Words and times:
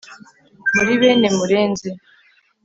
Muri 0.75 0.91
bene 1.01 1.27
Murenzi 1.37 1.89